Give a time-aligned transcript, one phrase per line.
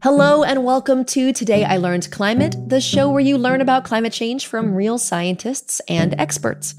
[0.00, 4.12] Hello and welcome to Today I Learned Climate, the show where you learn about climate
[4.12, 6.76] change from real scientists and experts.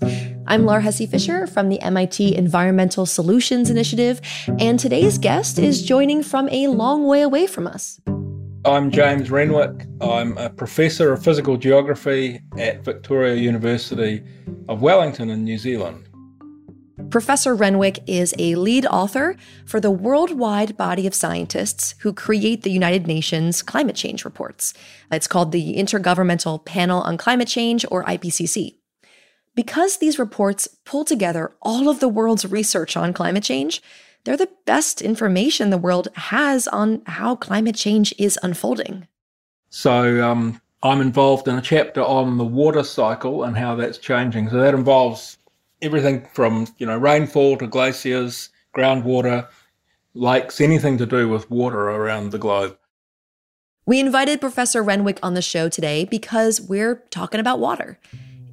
[0.48, 4.22] I'm Laur Hesse Fisher from the MIT Environmental Solutions Initiative,
[4.58, 8.00] and today's guest is joining from a long way away from us.
[8.64, 9.86] I'm James Renwick.
[10.00, 14.24] I'm a professor of physical geography at Victoria University
[14.70, 16.09] of Wellington in New Zealand.
[17.10, 22.70] Professor Renwick is a lead author for the worldwide body of scientists who create the
[22.70, 24.76] United Nations climate change reports.
[25.12, 28.76] It's called the Intergovernmental Panel on Climate Change, or IPCC.
[29.56, 33.82] Because these reports pull together all of the world's research on climate change,
[34.24, 39.08] they're the best information the world has on how climate change is unfolding.
[39.72, 44.50] So, um, I'm involved in a chapter on the water cycle and how that's changing.
[44.50, 45.39] So, that involves
[45.82, 49.48] everything from you know rainfall to glaciers, groundwater,
[50.14, 52.78] lakes, anything to do with water around the globe.
[53.86, 57.98] We invited Professor Renwick on the show today because we're talking about water.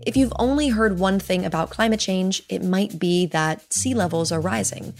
[0.07, 4.31] If you've only heard one thing about climate change, it might be that sea levels
[4.31, 4.95] are rising,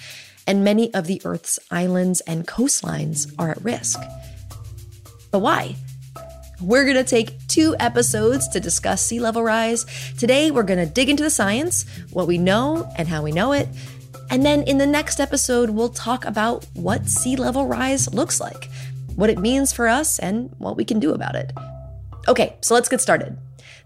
[0.47, 4.01] and many of the Earth's islands and coastlines are at risk.
[5.31, 5.77] But why?
[6.61, 9.85] We're going to take two episodes to discuss sea level rise.
[10.17, 13.53] Today, we're going to dig into the science, what we know, and how we know
[13.53, 13.69] it.
[14.31, 18.71] And then in the next episode, we'll talk about what sea level rise looks like,
[19.17, 21.53] what it means for us, and what we can do about it.
[22.27, 23.37] Okay, so let's get started.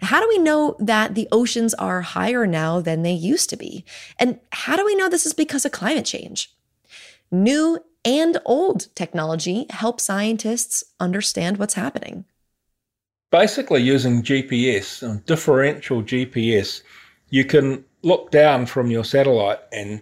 [0.00, 3.84] How do we know that the oceans are higher now than they used to be?
[4.18, 6.54] And how do we know this is because of climate change?
[7.32, 12.24] New and old technology help scientists understand what's happening
[13.30, 16.82] basically using GPS, uh, differential GPS,
[17.30, 20.00] you can look down from your satellite and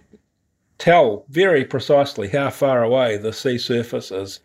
[0.77, 4.39] tell very precisely how far away the sea surface is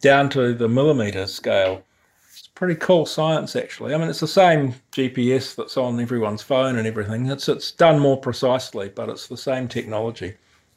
[0.00, 1.82] down to the millimeter scale.
[2.30, 3.94] It's pretty cool science, actually.
[3.94, 7.26] I mean, it's the same GPS that's on everyone's phone and everything.
[7.26, 10.34] It's it's done more precisely, but it's the same technology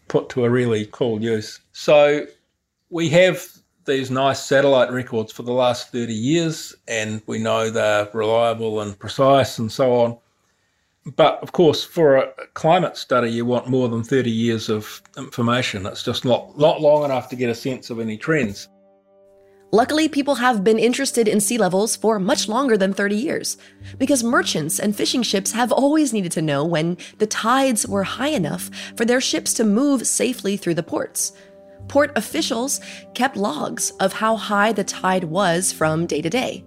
[0.08, 1.60] put to a really cool use.
[1.74, 2.26] So
[2.90, 3.46] we have
[3.86, 8.97] these nice satellite records for the last 30 years, and we know they're reliable and
[8.97, 10.18] precise and so on.
[11.16, 15.86] But of course, for a climate study, you want more than 30 years of information.
[15.88, 18.70] It's just not, not long enough to get a sense of any trends.
[19.74, 23.58] Luckily, people have been interested in sea levels for much longer than 30 years,
[23.97, 28.28] because merchants and fishing ships have always needed to know when the tides were high
[28.28, 31.31] enough for their ships to move safely through the ports
[31.88, 32.80] port officials
[33.14, 36.64] kept logs of how high the tide was from day to day.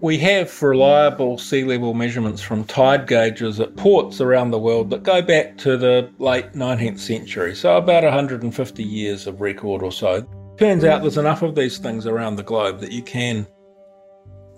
[0.00, 5.02] We have reliable sea level measurements from tide gauges at ports around the world that
[5.02, 10.22] go back to the late 19th century, so about 150 years of record or so.
[10.58, 13.46] Turns out there's enough of these things around the globe that you can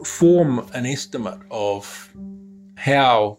[0.04, 2.12] form an estimate of
[2.76, 3.38] how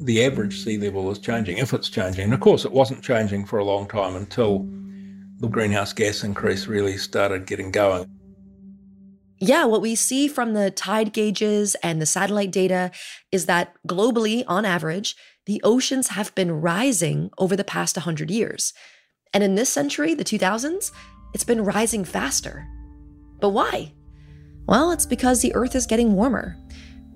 [0.00, 2.24] the average sea level is changing, if it's changing.
[2.24, 4.68] And of course, it wasn't changing for a long time until
[5.38, 8.06] the greenhouse gas increase really started getting going.
[9.40, 12.90] Yeah, what we see from the tide gauges and the satellite data
[13.30, 15.14] is that globally, on average,
[15.46, 18.72] the oceans have been rising over the past 100 years.
[19.32, 20.90] And in this century, the 2000s,
[21.34, 22.66] it's been rising faster.
[23.40, 23.92] But why?
[24.66, 26.56] Well, it's because the Earth is getting warmer.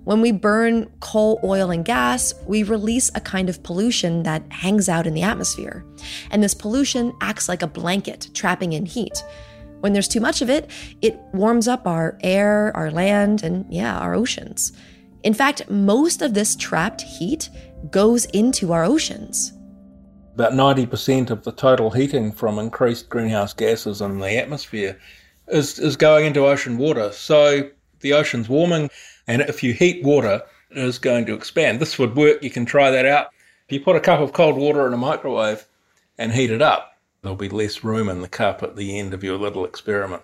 [0.04, 4.88] When we burn coal, oil, and gas, we release a kind of pollution that hangs
[4.88, 5.84] out in the atmosphere.
[6.30, 9.22] And this pollution acts like a blanket, trapping in heat.
[9.78, 10.68] When there's too much of it,
[11.02, 14.72] it warms up our air, our land, and yeah, our oceans.
[15.22, 17.48] In fact, most of this trapped heat
[17.90, 19.52] goes into our oceans.
[20.34, 24.98] About 90% of the total heating from increased greenhouse gases in the atmosphere
[25.48, 27.12] is, is going into ocean water.
[27.12, 27.70] So
[28.00, 28.90] the ocean's warming
[29.26, 31.80] and if you heat water, it is going to expand.
[31.80, 32.42] This would work.
[32.42, 33.28] You can try that out.
[33.68, 35.66] If you put a cup of cold water in a microwave
[36.18, 39.24] and heat it up, there'll be less room in the cup at the end of
[39.24, 40.22] your little experiment.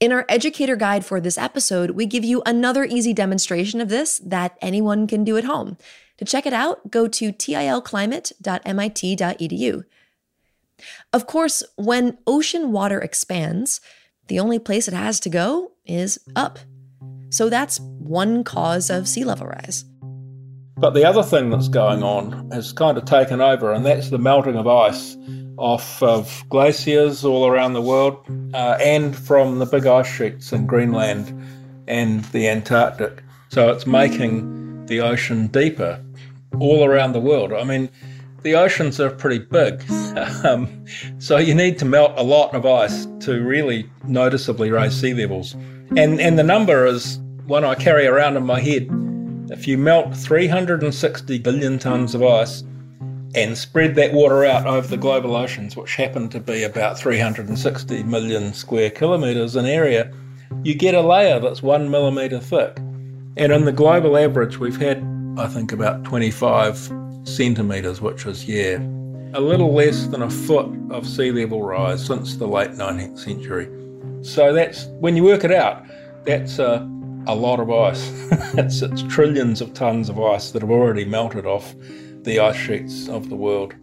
[0.00, 4.18] In our educator guide for this episode, we give you another easy demonstration of this
[4.24, 5.76] that anyone can do at home.
[6.16, 9.84] To check it out, go to tilclimate.mit.edu.
[11.12, 13.82] Of course, when ocean water expands,
[14.28, 16.58] the only place it has to go is up.
[17.28, 17.78] So that's
[18.10, 19.84] one cause of sea level rise.
[20.76, 24.18] But the other thing that's going on has kind of taken over, and that's the
[24.18, 25.16] melting of ice
[25.56, 28.16] off of glaciers all around the world
[28.54, 31.32] uh, and from the big ice sheets in Greenland
[31.86, 33.22] and the Antarctic.
[33.50, 36.02] So it's making the ocean deeper
[36.58, 37.52] all around the world.
[37.52, 37.90] I mean,
[38.42, 39.82] the oceans are pretty big.
[40.42, 40.84] Um,
[41.18, 45.54] so you need to melt a lot of ice to really noticeably raise sea levels.
[45.96, 47.19] And, and the number is
[47.50, 48.88] one I carry around in my head.
[49.50, 52.62] If you melt 360 billion tonnes of ice
[53.34, 58.04] and spread that water out over the global oceans, which happen to be about 360
[58.04, 60.14] million square kilometres in area,
[60.62, 62.76] you get a layer that's one millimetre thick.
[63.36, 65.04] And in the global average, we've had,
[65.36, 66.92] I think, about 25
[67.24, 68.76] centimetres, which is, yeah,
[69.34, 73.68] a little less than a foot of sea level rise since the late 19th century.
[74.22, 75.84] So that's, when you work it out,
[76.24, 76.88] that's a,
[77.26, 78.10] a lot of ice.
[78.54, 81.74] it's, it's trillions of tonnes of ice that have already melted off
[82.22, 83.74] the ice sheets of the world.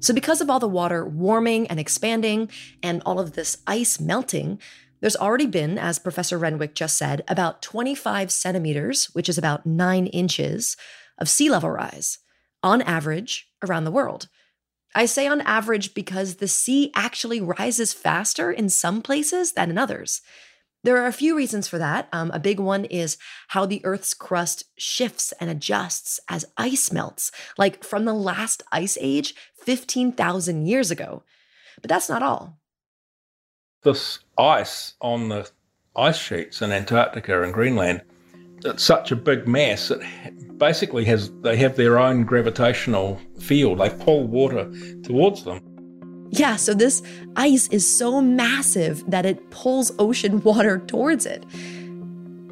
[0.00, 2.50] So, because of all the water warming and expanding
[2.82, 4.60] and all of this ice melting,
[5.00, 10.06] there's already been, as Professor Renwick just said, about 25 centimeters, which is about nine
[10.06, 10.76] inches,
[11.18, 12.18] of sea level rise
[12.62, 14.28] on average around the world.
[14.94, 19.78] I say on average because the sea actually rises faster in some places than in
[19.78, 20.22] others.
[20.84, 22.08] There are a few reasons for that.
[22.12, 23.16] Um, a big one is
[23.48, 28.96] how the Earth's crust shifts and adjusts as ice melts, like from the last ice
[29.00, 29.34] age
[29.64, 31.24] 15,000 years ago.
[31.82, 32.58] But that's not all.
[33.82, 35.50] This ice on the
[35.96, 38.02] ice sheets in Antarctica and Greenland,
[38.64, 40.00] it's such a big mass, it
[40.58, 43.78] basically has they have their own gravitational field.
[43.78, 44.70] They pull water
[45.02, 45.77] towards them.
[46.30, 47.02] Yeah, so this
[47.36, 51.44] ice is so massive that it pulls ocean water towards it.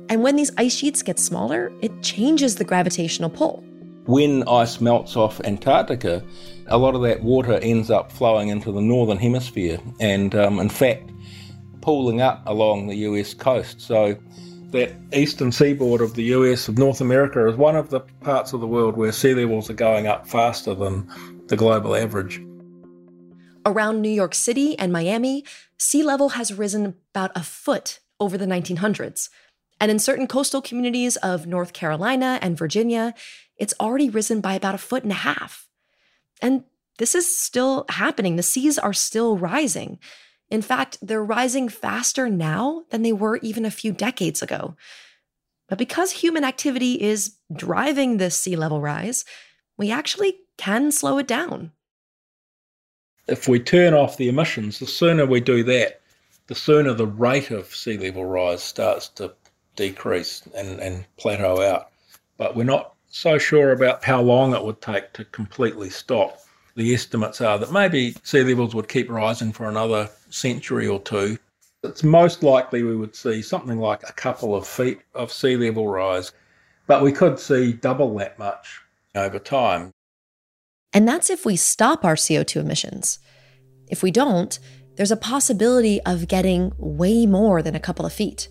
[0.08, 3.64] And when these ice sheets get smaller, it changes the gravitational pull.
[4.06, 6.22] When ice melts off Antarctica,
[6.68, 10.68] a lot of that water ends up flowing into the northern hemisphere and, um, in
[10.68, 11.10] fact,
[11.80, 13.80] pooling up along the US coast.
[13.80, 14.16] So,
[14.70, 18.60] that eastern seaboard of the US, of North America, is one of the parts of
[18.60, 21.08] the world where sea levels are going up faster than
[21.46, 22.40] the global average.
[23.66, 25.44] Around New York City and Miami,
[25.76, 29.28] sea level has risen about a foot over the 1900s.
[29.80, 33.12] And in certain coastal communities of North Carolina and Virginia,
[33.56, 35.68] it's already risen by about a foot and a half.
[36.40, 36.62] And
[36.98, 38.36] this is still happening.
[38.36, 39.98] The seas are still rising.
[40.48, 44.76] In fact, they're rising faster now than they were even a few decades ago.
[45.68, 49.24] But because human activity is driving this sea level rise,
[49.76, 51.72] we actually can slow it down
[53.28, 56.00] if we turn off the emissions, the sooner we do that,
[56.46, 59.32] the sooner the rate of sea level rise starts to
[59.74, 61.88] decrease and, and plateau out.
[62.38, 66.38] But we're not so sure about how long it would take to completely stop.
[66.76, 71.38] The estimates are that maybe sea levels would keep rising for another century or two.
[71.82, 75.88] It's most likely we would see something like a couple of feet of sea level
[75.88, 76.32] rise,
[76.86, 78.80] but we could see double that much
[79.14, 79.92] over time.
[80.96, 83.18] And that's if we stop our CO2 emissions.
[83.86, 84.58] If we don't,
[84.94, 88.48] there's a possibility of getting way more than a couple of feet.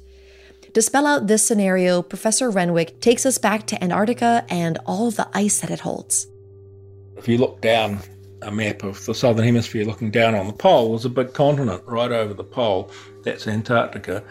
[0.75, 5.27] To spell out this scenario, Professor Renwick takes us back to Antarctica and all the
[5.33, 6.27] ice that it holds.
[7.17, 7.97] If you look down
[8.43, 11.81] a map of the southern hemisphere looking down on the pole, there's a big continent
[11.87, 12.91] right over the pole.
[13.23, 14.23] That's Antarctica,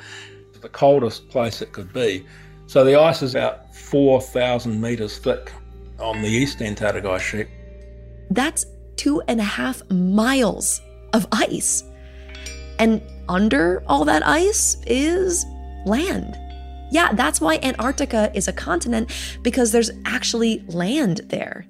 [0.61, 2.25] the coldest place it could be.
[2.69, 5.51] So the ice is about 4,000 metres thick
[5.99, 7.49] on the east Antarctic ice sheet.
[8.31, 8.67] That's
[8.97, 10.81] two and a half miles
[11.13, 11.85] of ice.
[12.79, 15.45] And under all that ice is
[15.87, 16.39] land.
[16.91, 19.11] Yeah, that's why Antarctica is a continent
[19.43, 21.67] because there's actually land there.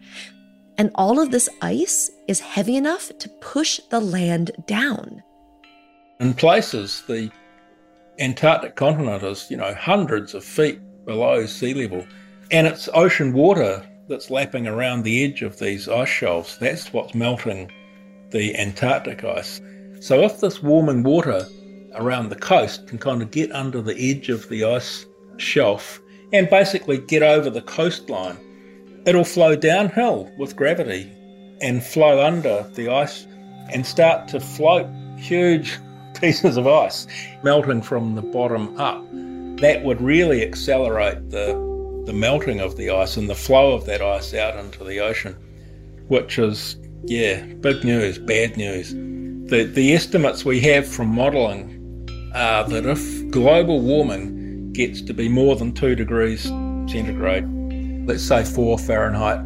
[0.76, 5.22] And all of this ice is heavy enough to push the land down.
[6.20, 7.30] In places, the
[8.18, 12.06] Antarctic continent is, you know, hundreds of feet below sea level.
[12.50, 17.14] And it's ocean water that's lapping around the edge of these ice shelves, that's what's
[17.14, 17.70] melting
[18.30, 19.60] the Antarctic ice.
[20.00, 21.46] So if this warming water
[21.94, 25.06] around the coast can kind of get under the edge of the ice
[25.36, 26.00] shelf
[26.32, 28.36] and basically get over the coastline,
[29.06, 31.10] it'll flow downhill with gravity
[31.60, 33.26] and flow under the ice
[33.72, 35.78] and start to float huge
[36.20, 37.06] pieces of ice
[37.42, 39.02] melting from the bottom up.
[39.60, 41.73] That would really accelerate the
[42.06, 45.34] the melting of the ice and the flow of that ice out into the ocean,
[46.08, 48.92] which is, yeah, big news, bad news.
[49.50, 51.80] The, the estimates we have from modelling
[52.34, 57.46] are that if global warming gets to be more than 2 degrees centigrade,
[58.06, 59.40] let's say 4 Fahrenheit,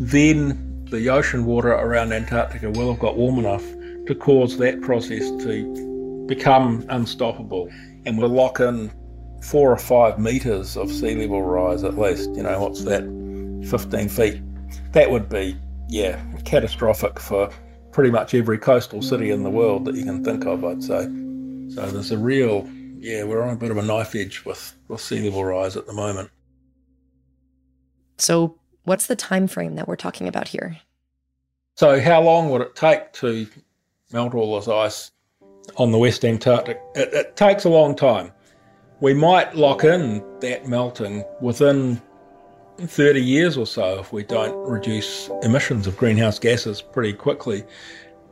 [0.00, 3.64] then the ocean water around Antarctica will have got warm enough
[4.06, 7.68] to cause that process to become unstoppable.
[8.06, 8.90] And we'll lock in
[9.40, 12.30] four or five metres of sea level rise at least.
[12.30, 13.02] You know, what's that?
[13.68, 14.42] 15 feet.
[14.92, 15.56] That would be
[15.88, 17.50] yeah, catastrophic for
[17.92, 21.04] pretty much every coastal city in the world that you can think of, I'd say.
[21.74, 22.68] So there's a real,
[22.98, 25.86] yeah, we're on a bit of a knife edge with, with sea level rise at
[25.86, 26.30] the moment.
[28.18, 30.78] So what's the time frame that we're talking about here?
[31.76, 33.46] So how long would it take to
[34.12, 35.10] melt all this ice
[35.76, 36.80] on the West Antarctic?
[36.94, 38.32] It, it takes a long time.
[39.00, 42.02] We might lock in that melting within
[42.78, 47.64] 30 years or so if we don't reduce emissions of greenhouse gases pretty quickly.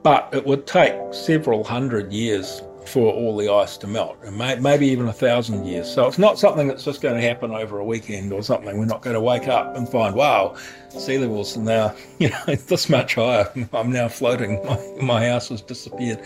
[0.02, 4.56] But it would take several hundred years for all the ice to melt, and may,
[4.56, 5.92] maybe even a thousand years.
[5.92, 8.78] So it's not something that's just going to happen over a weekend or something.
[8.78, 10.56] We're not going to wake up and find, wow,
[10.90, 13.50] sea levels are now, you know, this much higher.
[13.72, 14.64] I'm now floating.
[14.66, 16.22] My, my house has disappeared.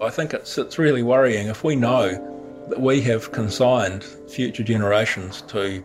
[0.00, 2.39] I think it's it's really worrying if we know
[2.78, 5.84] we have consigned future generations to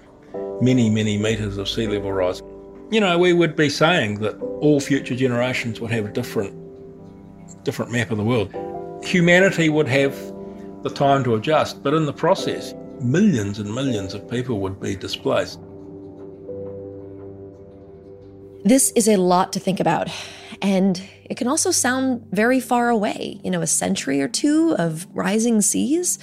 [0.61, 2.41] many, many metres of sea level rise.
[2.91, 6.53] You know, we would be saying that all future generations would have a different,
[7.63, 8.53] different map of the world.
[9.03, 10.15] Humanity would have
[10.83, 14.95] the time to adjust, but in the process, millions and millions of people would be
[14.95, 15.59] displaced.
[18.63, 20.09] This is a lot to think about.
[20.61, 25.07] And it can also sound very far away, you know, a century or two of
[25.13, 26.17] rising seas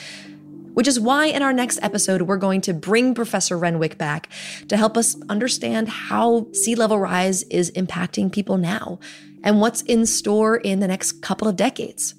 [0.74, 4.28] which is why in our next episode, we're going to bring Professor Renwick back
[4.68, 8.98] to help us understand how sea level rise is impacting people now
[9.44, 12.14] and what's in store in the next couple of decades.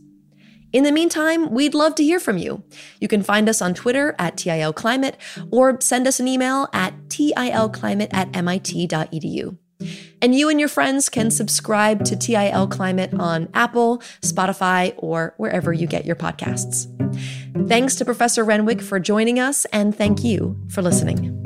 [0.74, 2.64] In the meantime, we'd love to hear from you.
[3.00, 5.18] You can find us on Twitter at TIL Climate
[5.52, 9.58] or send us an email at tilclimate at mit.edu.
[10.24, 15.74] And you and your friends can subscribe to TIL Climate on Apple, Spotify, or wherever
[15.74, 16.88] you get your podcasts.
[17.68, 21.43] Thanks to Professor Renwick for joining us, and thank you for listening.